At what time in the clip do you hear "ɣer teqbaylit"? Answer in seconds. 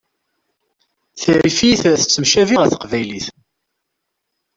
2.57-3.27